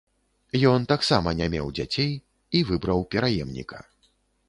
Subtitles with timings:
[0.71, 2.11] Ён таксама не меў дзяцей
[2.57, 3.89] і выбраў пераемніка.